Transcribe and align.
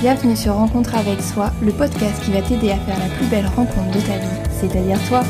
Bienvenue 0.00 0.36
sur 0.36 0.54
Rencontre 0.54 0.94
avec 0.94 1.20
soi, 1.20 1.50
le 1.60 1.72
podcast 1.72 2.22
qui 2.22 2.30
va 2.30 2.40
t'aider 2.40 2.70
à 2.70 2.78
faire 2.78 2.96
la 3.00 3.12
plus 3.16 3.26
belle 3.26 3.48
rencontre 3.48 3.90
de 3.90 4.00
ta 4.00 4.16
vie, 4.16 4.50
c'est-à-dire 4.60 4.96
toi. 5.08 5.24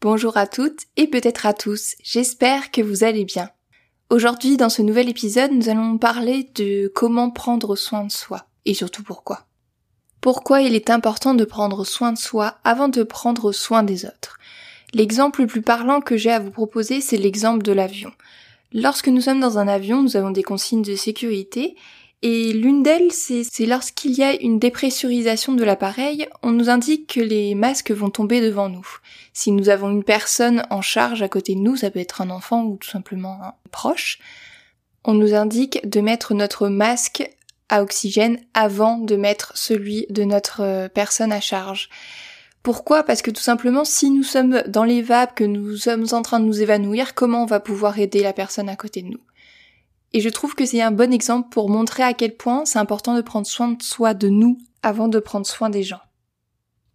Bonjour 0.00 0.36
à 0.36 0.48
toutes 0.48 0.80
et 0.96 1.06
peut-être 1.06 1.46
à 1.46 1.54
tous, 1.54 1.94
j'espère 2.02 2.72
que 2.72 2.82
vous 2.82 3.04
allez 3.04 3.24
bien. 3.24 3.48
Aujourd'hui, 4.10 4.56
dans 4.56 4.70
ce 4.70 4.82
nouvel 4.82 5.08
épisode, 5.08 5.52
nous 5.52 5.68
allons 5.68 5.98
parler 5.98 6.50
de 6.56 6.90
comment 6.96 7.30
prendre 7.30 7.76
soin 7.76 8.02
de 8.02 8.10
soi 8.10 8.48
et 8.64 8.74
surtout 8.74 9.04
pourquoi. 9.04 9.46
Pourquoi 10.20 10.60
il 10.60 10.74
est 10.74 10.90
important 10.90 11.34
de 11.34 11.44
prendre 11.44 11.84
soin 11.84 12.12
de 12.12 12.18
soi 12.18 12.58
avant 12.64 12.88
de 12.88 13.02
prendre 13.02 13.52
soin 13.52 13.82
des 13.82 14.04
autres. 14.04 14.38
L'exemple 14.92 15.42
le 15.42 15.46
plus 15.46 15.62
parlant 15.62 16.00
que 16.00 16.16
j'ai 16.16 16.30
à 16.30 16.40
vous 16.40 16.50
proposer, 16.50 17.00
c'est 17.00 17.16
l'exemple 17.16 17.62
de 17.62 17.72
l'avion. 17.72 18.10
Lorsque 18.72 19.08
nous 19.08 19.20
sommes 19.20 19.40
dans 19.40 19.58
un 19.58 19.68
avion, 19.68 20.02
nous 20.02 20.16
avons 20.16 20.30
des 20.30 20.42
consignes 20.42 20.82
de 20.82 20.96
sécurité 20.96 21.76
et 22.22 22.52
l'une 22.52 22.82
d'elles, 22.82 23.12
c'est 23.12 23.66
lorsqu'il 23.66 24.12
y 24.12 24.22
a 24.22 24.34
une 24.34 24.58
dépressurisation 24.58 25.54
de 25.54 25.64
l'appareil, 25.64 26.28
on 26.42 26.50
nous 26.50 26.68
indique 26.68 27.14
que 27.14 27.20
les 27.20 27.54
masques 27.54 27.92
vont 27.92 28.10
tomber 28.10 28.42
devant 28.42 28.68
nous. 28.68 28.86
Si 29.32 29.52
nous 29.52 29.70
avons 29.70 29.90
une 29.90 30.04
personne 30.04 30.64
en 30.68 30.82
charge 30.82 31.22
à 31.22 31.28
côté 31.28 31.54
de 31.54 31.60
nous, 31.60 31.76
ça 31.76 31.90
peut 31.90 31.98
être 31.98 32.20
un 32.20 32.28
enfant 32.28 32.64
ou 32.64 32.76
tout 32.76 32.90
simplement 32.90 33.38
un 33.42 33.54
proche, 33.70 34.18
on 35.04 35.14
nous 35.14 35.32
indique 35.32 35.88
de 35.88 36.02
mettre 36.02 36.34
notre 36.34 36.68
masque 36.68 37.30
à 37.70 37.82
oxygène 37.82 38.38
avant 38.52 38.98
de 38.98 39.16
mettre 39.16 39.52
celui 39.54 40.06
de 40.10 40.24
notre 40.24 40.60
euh, 40.60 40.88
personne 40.88 41.32
à 41.32 41.40
charge. 41.40 41.88
Pourquoi? 42.62 43.04
Parce 43.04 43.22
que 43.22 43.30
tout 43.30 43.40
simplement, 43.40 43.86
si 43.86 44.10
nous 44.10 44.22
sommes 44.22 44.62
dans 44.66 44.84
les 44.84 45.00
vapes, 45.00 45.34
que 45.34 45.44
nous 45.44 45.76
sommes 45.76 46.06
en 46.12 46.20
train 46.20 46.40
de 46.40 46.44
nous 46.44 46.60
évanouir, 46.60 47.14
comment 47.14 47.44
on 47.44 47.46
va 47.46 47.60
pouvoir 47.60 47.98
aider 47.98 48.22
la 48.22 48.34
personne 48.34 48.68
à 48.68 48.76
côté 48.76 49.00
de 49.00 49.08
nous? 49.08 49.20
Et 50.12 50.20
je 50.20 50.28
trouve 50.28 50.54
que 50.54 50.66
c'est 50.66 50.82
un 50.82 50.90
bon 50.90 51.12
exemple 51.12 51.48
pour 51.50 51.70
montrer 51.70 52.02
à 52.02 52.12
quel 52.12 52.36
point 52.36 52.64
c'est 52.64 52.78
important 52.78 53.14
de 53.14 53.22
prendre 53.22 53.46
soin 53.46 53.68
de 53.68 53.82
soi, 53.82 54.12
de 54.12 54.28
nous, 54.28 54.58
avant 54.82 55.08
de 55.08 55.20
prendre 55.20 55.46
soin 55.46 55.70
des 55.70 55.84
gens. 55.84 56.00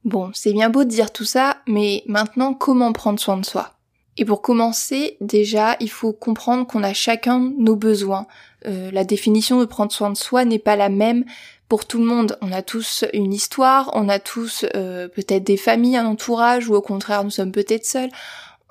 Bon, 0.04 0.30
c'est 0.34 0.54
bien 0.54 0.70
beau 0.70 0.84
de 0.84 0.90
dire 0.90 1.12
tout 1.12 1.26
ça, 1.26 1.58
mais 1.66 2.04
maintenant, 2.06 2.54
comment 2.54 2.92
prendre 2.94 3.20
soin 3.20 3.38
de 3.38 3.46
soi? 3.46 3.72
Et 4.18 4.26
pour 4.26 4.42
commencer, 4.42 5.18
déjà, 5.20 5.76
il 5.80 5.90
faut 5.90 6.14
comprendre 6.14 6.68
qu'on 6.68 6.84
a 6.84 6.94
chacun 6.94 7.52
nos 7.58 7.76
besoins. 7.76 8.28
Euh, 8.68 8.92
la 8.92 9.04
définition 9.04 9.60
de 9.60 9.66
prendre 9.66 9.92
soin 9.92 10.10
de 10.10 10.18
soi 10.18 10.46
n'est 10.46 10.60
pas 10.60 10.76
la 10.76 10.90
même 10.90 11.26
pour 11.68 11.86
tout 11.86 12.00
le 12.00 12.06
monde. 12.06 12.38
On 12.42 12.52
a 12.52 12.62
tous 12.62 13.06
une 13.14 13.34
histoire, 13.34 13.92
on 13.94 14.10
a 14.10 14.20
tous 14.20 14.66
euh, 14.76 15.08
peut-être 15.08 15.44
des 15.44 15.58
familles, 15.58 15.98
un 15.98 16.06
entourage, 16.06 16.70
ou 16.70 16.76
au 16.76 16.82
contraire, 16.82 17.24
nous 17.24 17.30
sommes 17.30 17.52
peut-être 17.52 17.86
seuls. 17.86 18.10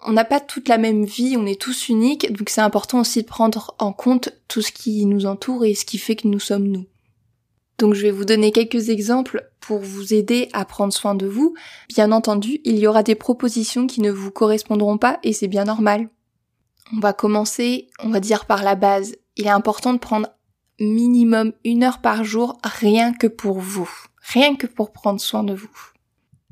On 0.06 0.12
n'a 0.12 0.24
pas 0.24 0.40
toute 0.40 0.68
la 0.68 0.78
même 0.78 1.04
vie, 1.04 1.36
on 1.38 1.46
est 1.46 1.60
tous 1.60 1.88
uniques, 1.88 2.30
donc 2.32 2.50
c'est 2.50 2.60
important 2.60 3.00
aussi 3.00 3.22
de 3.22 3.26
prendre 3.26 3.74
en 3.78 3.92
compte 3.92 4.30
tout 4.48 4.60
ce 4.60 4.70
qui 4.70 5.06
nous 5.06 5.24
entoure 5.24 5.64
et 5.64 5.74
ce 5.74 5.86
qui 5.86 5.96
fait 5.96 6.14
que 6.14 6.28
nous 6.28 6.40
sommes 6.40 6.68
nous. 6.68 6.84
Donc 7.78 7.94
je 7.94 8.02
vais 8.02 8.10
vous 8.10 8.26
donner 8.26 8.52
quelques 8.52 8.90
exemples 8.90 9.50
pour 9.60 9.78
vous 9.78 10.12
aider 10.12 10.48
à 10.52 10.64
prendre 10.64 10.92
soin 10.92 11.14
de 11.14 11.26
vous. 11.26 11.54
Bien 11.88 12.12
entendu, 12.12 12.60
il 12.64 12.78
y 12.78 12.86
aura 12.86 13.02
des 13.02 13.14
propositions 13.14 13.86
qui 13.86 14.00
ne 14.00 14.10
vous 14.10 14.30
correspondront 14.30 14.98
pas 14.98 15.18
et 15.22 15.32
c'est 15.32 15.48
bien 15.48 15.64
normal. 15.64 16.08
On 16.94 17.00
va 17.00 17.12
commencer, 17.12 17.88
on 17.98 18.10
va 18.10 18.20
dire 18.20 18.44
par 18.44 18.62
la 18.62 18.74
base. 18.74 19.16
Il 19.36 19.46
est 19.46 19.50
important 19.50 19.92
de 19.92 19.98
prendre 19.98 20.28
minimum 20.80 21.52
une 21.64 21.84
heure 21.84 22.00
par 22.00 22.24
jour 22.24 22.58
rien 22.62 23.12
que 23.12 23.26
pour 23.26 23.58
vous. 23.58 23.90
Rien 24.20 24.56
que 24.56 24.66
pour 24.66 24.92
prendre 24.92 25.20
soin 25.20 25.44
de 25.44 25.54
vous. 25.54 25.70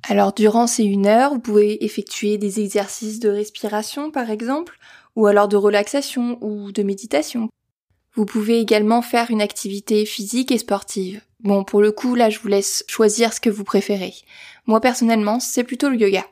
Alors 0.08 0.32
durant 0.32 0.66
ces 0.66 0.84
une 0.84 1.06
heure, 1.06 1.32
vous 1.32 1.40
pouvez 1.40 1.84
effectuer 1.84 2.38
des 2.38 2.60
exercices 2.60 3.20
de 3.20 3.28
respiration 3.28 4.10
par 4.10 4.30
exemple, 4.30 4.78
ou 5.14 5.26
alors 5.26 5.48
de 5.48 5.56
relaxation 5.56 6.38
ou 6.40 6.72
de 6.72 6.82
méditation. 6.82 7.48
Vous 8.14 8.26
pouvez 8.26 8.60
également 8.60 9.00
faire 9.00 9.30
une 9.30 9.40
activité 9.40 10.04
physique 10.04 10.52
et 10.52 10.58
sportive. 10.58 11.22
Bon, 11.40 11.64
pour 11.64 11.80
le 11.80 11.92
coup, 11.92 12.14
là, 12.14 12.30
je 12.30 12.38
vous 12.38 12.48
laisse 12.48 12.84
choisir 12.86 13.32
ce 13.32 13.40
que 13.40 13.50
vous 13.50 13.64
préférez. 13.64 14.14
Moi, 14.66 14.80
personnellement, 14.80 15.40
c'est 15.40 15.64
plutôt 15.64 15.88
le 15.88 15.98
yoga. 15.98 16.24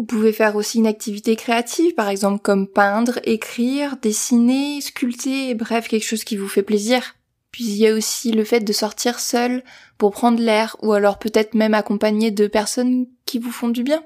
Vous 0.00 0.06
pouvez 0.06 0.32
faire 0.32 0.56
aussi 0.56 0.78
une 0.78 0.86
activité 0.86 1.36
créative, 1.36 1.92
par 1.92 2.08
exemple 2.08 2.40
comme 2.40 2.66
peindre, 2.66 3.20
écrire, 3.24 3.98
dessiner, 4.00 4.80
sculpter, 4.80 5.54
bref, 5.54 5.88
quelque 5.88 6.06
chose 6.06 6.24
qui 6.24 6.38
vous 6.38 6.48
fait 6.48 6.62
plaisir. 6.62 7.16
Puis 7.52 7.64
il 7.64 7.76
y 7.76 7.86
a 7.86 7.92
aussi 7.92 8.32
le 8.32 8.44
fait 8.44 8.60
de 8.60 8.72
sortir 8.72 9.20
seul 9.20 9.62
pour 9.98 10.12
prendre 10.12 10.40
l'air, 10.40 10.74
ou 10.80 10.94
alors 10.94 11.18
peut-être 11.18 11.52
même 11.52 11.74
accompagné 11.74 12.30
de 12.30 12.46
personnes 12.46 13.08
qui 13.26 13.38
vous 13.38 13.50
font 13.50 13.68
du 13.68 13.82
bien. 13.82 14.02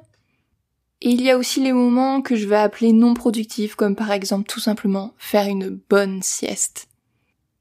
Et 1.01 1.11
il 1.11 1.23
y 1.23 1.31
a 1.31 1.39
aussi 1.39 1.63
les 1.63 1.73
moments 1.73 2.23
que 2.23 2.35
je 2.35 2.49
vais 2.49 2.57
appeler 2.57 2.91
non 2.91 3.15
productifs, 3.15 3.77
comme 3.77 3.95
par 3.95 4.11
exemple 4.11 4.49
tout 4.49 4.59
simplement 4.59 5.15
faire 5.17 5.47
une 5.47 5.79
bonne 5.89 6.23
sieste. 6.25 6.89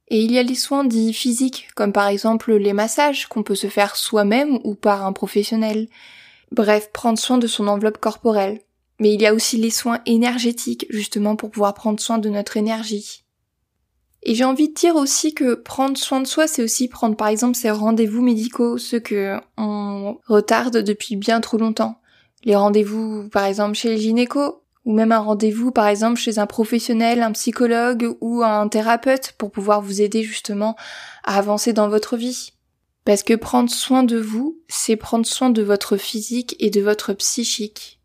Et 0.07 0.23
il 0.23 0.31
y 0.31 0.39
a 0.39 0.43
les 0.43 0.55
soins 0.55 0.85
dits 0.85 1.13
physiques, 1.13 1.67
comme 1.75 1.93
par 1.93 2.07
exemple 2.07 2.55
les 2.55 2.73
massages 2.73 3.27
qu'on 3.27 3.43
peut 3.43 3.53
se 3.53 3.67
faire 3.67 3.95
soi-même 3.95 4.57
ou 4.63 4.73
par 4.73 5.05
un 5.05 5.13
professionnel. 5.13 5.87
Bref, 6.53 6.91
prendre 6.93 7.17
soin 7.17 7.39
de 7.39 7.47
son 7.47 7.67
enveloppe 7.67 7.97
corporelle. 7.97 8.61
Mais 8.99 9.11
il 9.11 9.21
y 9.21 9.25
a 9.25 9.33
aussi 9.33 9.57
les 9.57 9.71
soins 9.71 9.99
énergétiques, 10.05 10.85
justement 10.91 11.35
pour 11.35 11.49
pouvoir 11.49 11.73
prendre 11.73 11.99
soin 11.99 12.19
de 12.19 12.29
notre 12.29 12.57
énergie. 12.57 13.23
Et 14.21 14.35
j'ai 14.35 14.45
envie 14.45 14.69
de 14.69 14.73
dire 14.75 14.95
aussi 14.95 15.33
que 15.33 15.55
prendre 15.55 15.97
soin 15.97 16.21
de 16.21 16.27
soi, 16.27 16.47
c'est 16.47 16.63
aussi 16.63 16.87
prendre 16.87 17.17
par 17.17 17.27
exemple 17.27 17.57
ces 17.57 17.71
rendez-vous 17.71 18.21
médicaux, 18.21 18.77
ceux 18.77 18.99
que 18.99 19.37
on 19.57 20.19
retarde 20.27 20.77
depuis 20.77 21.15
bien 21.15 21.41
trop 21.41 21.57
longtemps. 21.57 21.99
Les 22.43 22.55
rendez-vous 22.55 23.27
par 23.29 23.45
exemple 23.45 23.73
chez 23.73 23.89
le 23.89 23.99
gynéco, 23.99 24.61
ou 24.85 24.93
même 24.93 25.11
un 25.11 25.19
rendez-vous 25.19 25.71
par 25.71 25.87
exemple 25.87 26.19
chez 26.19 26.37
un 26.37 26.45
professionnel, 26.45 27.23
un 27.23 27.31
psychologue 27.31 28.15
ou 28.21 28.43
un 28.43 28.67
thérapeute 28.67 29.33
pour 29.39 29.51
pouvoir 29.51 29.81
vous 29.81 30.01
aider 30.01 30.21
justement 30.21 30.75
à 31.23 31.37
avancer 31.37 31.73
dans 31.73 31.89
votre 31.89 32.15
vie. 32.15 32.52
Parce 33.05 33.23
que 33.23 33.33
prendre 33.33 33.69
soin 33.69 34.03
de 34.03 34.17
vous, 34.17 34.59
c'est 34.67 34.95
prendre 34.95 35.25
soin 35.25 35.49
de 35.49 35.61
votre 35.61 35.97
physique 35.97 36.55
et 36.59 36.69
de 36.69 36.81
votre 36.81 37.13
psychique. 37.13 37.99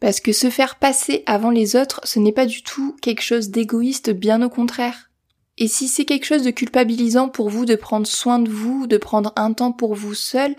Parce 0.00 0.20
que 0.20 0.32
se 0.32 0.50
faire 0.50 0.76
passer 0.76 1.22
avant 1.26 1.50
les 1.50 1.76
autres, 1.76 2.00
ce 2.04 2.18
n'est 2.18 2.32
pas 2.32 2.46
du 2.46 2.62
tout 2.62 2.96
quelque 3.02 3.22
chose 3.22 3.50
d'égoïste, 3.50 4.10
bien 4.10 4.42
au 4.42 4.48
contraire. 4.48 5.10
Et 5.58 5.68
si 5.68 5.88
c'est 5.88 6.06
quelque 6.06 6.24
chose 6.24 6.42
de 6.42 6.50
culpabilisant 6.50 7.28
pour 7.28 7.50
vous 7.50 7.66
de 7.66 7.74
prendre 7.74 8.06
soin 8.06 8.38
de 8.38 8.48
vous, 8.48 8.86
de 8.86 8.96
prendre 8.96 9.34
un 9.36 9.52
temps 9.52 9.72
pour 9.72 9.94
vous 9.94 10.14
seul, 10.14 10.56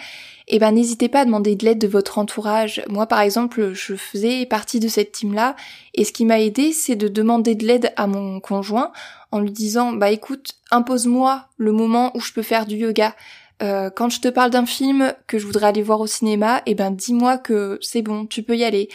eh 0.47 0.59
ben 0.59 0.71
n'hésitez 0.73 1.09
pas 1.09 1.21
à 1.21 1.25
demander 1.25 1.55
de 1.55 1.65
l'aide 1.65 1.79
de 1.79 1.87
votre 1.87 2.19
entourage. 2.19 2.83
Moi 2.87 3.07
par 3.07 3.21
exemple, 3.21 3.73
je 3.73 3.95
faisais 3.95 4.45
partie 4.45 4.79
de 4.79 4.87
cette 4.87 5.11
team-là 5.11 5.55
et 5.95 6.03
ce 6.03 6.11
qui 6.11 6.23
m'a 6.23 6.39
aidé, 6.39 6.71
c'est 6.71 6.95
de 6.95 7.07
demander 7.07 7.55
de 7.55 7.65
l'aide 7.65 7.91
à 7.95 8.05
mon 8.05 8.39
conjoint 8.39 8.91
en 9.31 9.39
lui 9.39 9.51
disant 9.51 9.93
bah 9.93 10.11
écoute, 10.11 10.51
impose-moi 10.69 11.45
le 11.57 11.71
moment 11.71 12.15
où 12.15 12.19
je 12.19 12.31
peux 12.31 12.43
faire 12.43 12.67
du 12.67 12.75
yoga. 12.75 13.15
Euh, 13.61 13.89
quand 13.89 14.09
je 14.09 14.21
te 14.21 14.27
parle 14.27 14.49
d'un 14.49 14.65
film 14.65 15.13
que 15.27 15.37
je 15.37 15.45
voudrais 15.45 15.67
aller 15.67 15.83
voir 15.83 15.99
au 15.99 16.07
cinéma, 16.07 16.63
eh 16.65 16.73
ben 16.73 16.91
dis-moi 16.91 17.37
que 17.37 17.77
c'est 17.81 18.01
bon, 18.01 18.25
tu 18.25 18.41
peux 18.43 18.57
y 18.57 18.63
aller. 18.63 18.89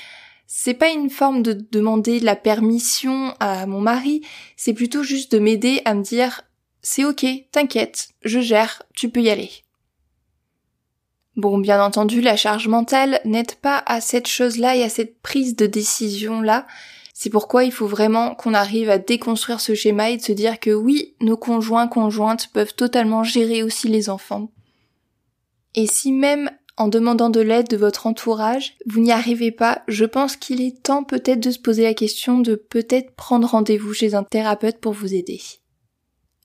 C'est 0.48 0.74
pas 0.74 0.90
une 0.90 1.10
forme 1.10 1.42
de 1.42 1.52
demander 1.52 2.20
la 2.20 2.36
permission 2.36 3.34
à 3.40 3.66
mon 3.66 3.80
mari, 3.80 4.22
c'est 4.56 4.74
plutôt 4.74 5.02
juste 5.02 5.32
de 5.32 5.38
m'aider 5.38 5.82
à 5.84 5.94
me 5.94 6.02
dire 6.02 6.42
c'est 6.82 7.04
ok, 7.04 7.26
t'inquiète, 7.50 8.10
je 8.22 8.40
gère, 8.40 8.82
tu 8.94 9.08
peux 9.08 9.20
y 9.20 9.30
aller. 9.30 9.50
Bon, 11.36 11.58
bien 11.58 11.84
entendu, 11.84 12.20
la 12.20 12.36
charge 12.36 12.66
mentale 12.66 13.20
n'aide 13.24 13.56
pas 13.56 13.82
à 13.86 14.00
cette 14.00 14.26
chose-là 14.26 14.76
et 14.76 14.82
à 14.82 14.88
cette 14.88 15.20
prise 15.20 15.54
de 15.54 15.66
décision-là. 15.66 16.66
C'est 17.12 17.28
pourquoi 17.28 17.64
il 17.64 17.72
faut 17.72 17.86
vraiment 17.86 18.34
qu'on 18.34 18.54
arrive 18.54 18.88
à 18.88 18.98
déconstruire 18.98 19.60
ce 19.60 19.74
schéma 19.74 20.10
et 20.10 20.16
de 20.16 20.22
se 20.22 20.32
dire 20.32 20.60
que 20.60 20.70
oui, 20.70 21.14
nos 21.20 21.36
conjoints, 21.36 21.88
conjointes 21.88 22.48
peuvent 22.52 22.74
totalement 22.74 23.22
gérer 23.24 23.62
aussi 23.62 23.88
les 23.88 24.08
enfants. 24.08 24.48
Et 25.76 25.86
si 25.86 26.10
même 26.10 26.50
en 26.78 26.88
demandant 26.88 27.30
de 27.30 27.40
l'aide 27.40 27.68
de 27.68 27.76
votre 27.76 28.06
entourage, 28.06 28.76
vous 28.86 29.00
n'y 29.00 29.12
arrivez 29.12 29.50
pas, 29.50 29.82
je 29.88 30.04
pense 30.04 30.36
qu'il 30.36 30.60
est 30.60 30.82
temps 30.82 31.04
peut-être 31.04 31.40
de 31.40 31.50
se 31.50 31.58
poser 31.58 31.84
la 31.84 31.94
question 31.94 32.38
de 32.40 32.54
peut-être 32.54 33.14
prendre 33.14 33.48
rendez-vous 33.48 33.94
chez 33.94 34.14
un 34.14 34.24
thérapeute 34.24 34.78
pour 34.78 34.92
vous 34.92 35.14
aider. 35.14 35.40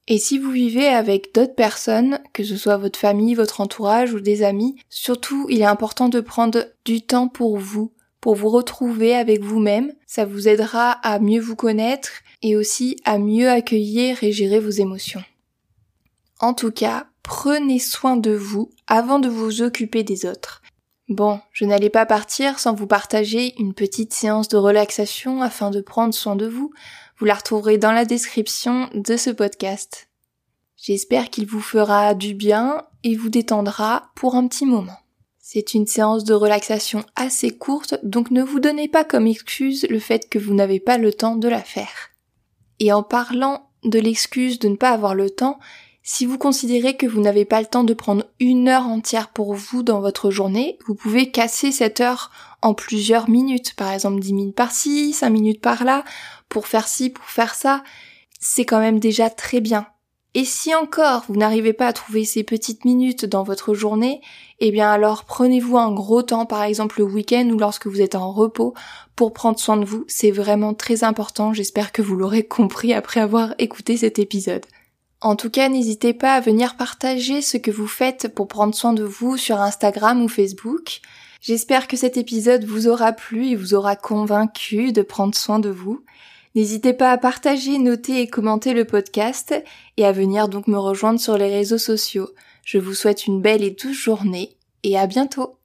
Et 0.07 0.17
si 0.17 0.37
vous 0.37 0.51
vivez 0.51 0.87
avec 0.87 1.33
d'autres 1.33 1.55
personnes, 1.55 2.19
que 2.33 2.43
ce 2.43 2.57
soit 2.57 2.77
votre 2.77 2.99
famille, 2.99 3.35
votre 3.35 3.61
entourage 3.61 4.13
ou 4.13 4.19
des 4.19 4.43
amis, 4.43 4.75
surtout 4.89 5.47
il 5.49 5.61
est 5.61 5.65
important 5.65 6.09
de 6.09 6.19
prendre 6.19 6.65
du 6.85 7.01
temps 7.01 7.27
pour 7.27 7.57
vous, 7.57 7.93
pour 8.19 8.35
vous 8.35 8.49
retrouver 8.49 9.15
avec 9.15 9.41
vous-même. 9.41 9.93
Ça 10.07 10.25
vous 10.25 10.47
aidera 10.47 10.91
à 10.91 11.19
mieux 11.19 11.39
vous 11.39 11.55
connaître 11.55 12.09
et 12.41 12.55
aussi 12.55 12.97
à 13.05 13.19
mieux 13.19 13.49
accueillir 13.49 14.23
et 14.23 14.31
gérer 14.31 14.59
vos 14.59 14.69
émotions. 14.69 15.23
En 16.39 16.53
tout 16.53 16.71
cas, 16.71 17.07
prenez 17.23 17.79
soin 17.79 18.17
de 18.17 18.31
vous 18.31 18.71
avant 18.87 19.19
de 19.19 19.29
vous 19.29 19.61
occuper 19.61 20.03
des 20.03 20.25
autres. 20.25 20.61
Bon, 21.09 21.41
je 21.51 21.65
n'allais 21.65 21.89
pas 21.89 22.05
partir 22.05 22.57
sans 22.57 22.73
vous 22.73 22.87
partager 22.87 23.53
une 23.59 23.73
petite 23.73 24.13
séance 24.13 24.47
de 24.47 24.57
relaxation 24.57 25.41
afin 25.41 25.69
de 25.69 25.81
prendre 25.81 26.13
soin 26.13 26.35
de 26.35 26.47
vous. 26.47 26.71
Vous 27.17 27.25
la 27.25 27.35
retrouverez 27.35 27.77
dans 27.77 27.91
la 27.91 28.05
description 28.05 28.89
de 28.93 29.17
ce 29.17 29.29
podcast. 29.29 30.07
J'espère 30.77 31.29
qu'il 31.29 31.45
vous 31.45 31.61
fera 31.61 32.13
du 32.13 32.33
bien 32.33 32.85
et 33.03 33.15
vous 33.15 33.29
détendra 33.29 34.11
pour 34.15 34.35
un 34.35 34.47
petit 34.47 34.65
moment. 34.65 34.97
C'est 35.37 35.73
une 35.73 35.85
séance 35.85 36.23
de 36.23 36.33
relaxation 36.33 37.03
assez 37.15 37.51
courte, 37.51 37.99
donc 38.03 38.31
ne 38.31 38.41
vous 38.41 38.61
donnez 38.61 38.87
pas 38.87 39.03
comme 39.03 39.27
excuse 39.27 39.85
le 39.89 39.99
fait 39.99 40.29
que 40.29 40.39
vous 40.39 40.53
n'avez 40.53 40.79
pas 40.79 40.97
le 40.97 41.11
temps 41.11 41.35
de 41.35 41.49
la 41.49 41.61
faire. 41.61 42.11
Et 42.79 42.93
en 42.93 43.03
parlant 43.03 43.69
de 43.83 43.99
l'excuse 43.99 44.59
de 44.59 44.69
ne 44.69 44.77
pas 44.77 44.91
avoir 44.91 45.13
le 45.13 45.29
temps, 45.29 45.59
si 46.03 46.25
vous 46.25 46.39
considérez 46.39 46.97
que 46.97 47.05
vous 47.05 47.21
n'avez 47.21 47.45
pas 47.45 47.61
le 47.61 47.67
temps 47.67 47.83
de 47.83 47.93
prendre 47.93 48.25
une 48.39 48.67
heure 48.67 48.87
entière 48.87 49.29
pour 49.29 49.53
vous 49.53 49.83
dans 49.83 50.01
votre 50.01 50.31
journée, 50.31 50.79
vous 50.87 50.95
pouvez 50.95 51.29
casser 51.29 51.71
cette 51.71 52.01
heure 52.01 52.31
en 52.63 52.73
plusieurs 52.73 53.29
minutes, 53.29 53.75
par 53.75 53.91
exemple 53.91 54.19
10 54.19 54.33
minutes 54.33 54.55
par-ci, 54.55 55.13
5 55.13 55.29
minutes 55.29 55.61
par-là, 55.61 56.03
pour 56.49 56.67
faire 56.67 56.87
ci, 56.87 57.11
pour 57.11 57.25
faire 57.25 57.53
ça. 57.53 57.83
C'est 58.39 58.65
quand 58.65 58.79
même 58.79 58.99
déjà 58.99 59.29
très 59.29 59.61
bien. 59.61 59.85
Et 60.33 60.45
si 60.45 60.73
encore 60.73 61.25
vous 61.27 61.35
n'arrivez 61.35 61.73
pas 61.73 61.87
à 61.87 61.93
trouver 61.93 62.23
ces 62.23 62.43
petites 62.43 62.85
minutes 62.85 63.25
dans 63.25 63.43
votre 63.43 63.73
journée, 63.73 64.21
eh 64.59 64.71
bien 64.71 64.89
alors 64.89 65.25
prenez-vous 65.25 65.77
un 65.77 65.91
gros 65.91 66.23
temps 66.23 66.45
par 66.45 66.63
exemple 66.63 66.99
le 66.99 67.05
week-end 67.05 67.47
ou 67.49 67.59
lorsque 67.59 67.87
vous 67.87 68.01
êtes 68.01 68.15
en 68.15 68.31
repos 68.31 68.73
pour 69.15 69.33
prendre 69.33 69.59
soin 69.59 69.75
de 69.75 69.85
vous. 69.85 70.05
C'est 70.07 70.31
vraiment 70.31 70.73
très 70.73 71.03
important. 71.03 71.53
J'espère 71.53 71.91
que 71.91 72.01
vous 72.01 72.15
l'aurez 72.15 72.43
compris 72.47 72.93
après 72.93 73.19
avoir 73.19 73.53
écouté 73.59 73.97
cet 73.97 74.19
épisode. 74.19 74.65
En 75.21 75.35
tout 75.35 75.51
cas, 75.51 75.69
n'hésitez 75.69 76.13
pas 76.13 76.33
à 76.33 76.41
venir 76.41 76.75
partager 76.75 77.43
ce 77.43 77.57
que 77.57 77.69
vous 77.69 77.87
faites 77.87 78.33
pour 78.33 78.47
prendre 78.47 78.73
soin 78.73 78.93
de 78.93 79.03
vous 79.03 79.37
sur 79.37 79.61
Instagram 79.61 80.23
ou 80.23 80.27
Facebook. 80.27 80.99
J'espère 81.41 81.87
que 81.87 81.95
cet 81.95 82.17
épisode 82.17 82.65
vous 82.65 82.87
aura 82.87 83.13
plu 83.13 83.49
et 83.49 83.55
vous 83.55 83.75
aura 83.75 83.95
convaincu 83.95 84.91
de 84.91 85.03
prendre 85.03 85.35
soin 85.35 85.59
de 85.59 85.69
vous. 85.69 86.03
N'hésitez 86.55 86.93
pas 86.93 87.11
à 87.11 87.17
partager, 87.19 87.77
noter 87.77 88.21
et 88.21 88.27
commenter 88.27 88.73
le 88.73 88.85
podcast 88.85 89.53
et 89.97 90.05
à 90.05 90.11
venir 90.11 90.49
donc 90.49 90.67
me 90.67 90.77
rejoindre 90.77 91.19
sur 91.19 91.37
les 91.37 91.49
réseaux 91.49 91.77
sociaux. 91.77 92.29
Je 92.65 92.79
vous 92.79 92.95
souhaite 92.95 93.27
une 93.27 93.41
belle 93.41 93.63
et 93.63 93.71
douce 93.71 93.97
journée 93.97 94.57
et 94.83 94.97
à 94.97 95.05
bientôt 95.05 95.55